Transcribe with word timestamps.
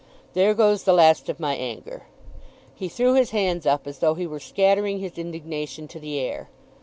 There 0.33 0.55
goes 0.55 0.83
the 0.83 0.93
last 0.95 1.29
of 1.29 1.39
my 1.39 1.53
anger." 1.55 2.07
He 2.73 2.89
threw 2.89 3.13
his 3.13 3.29
hands 3.29 3.67
up 3.67 3.85
as 3.85 3.99
though 3.99 4.15
he 4.15 4.25
were 4.25 4.39
scattering 4.39 4.97
his 4.97 5.19
indignation 5.19 5.87
to 5.89 5.99
the 5.99 6.17
air. 6.17 6.49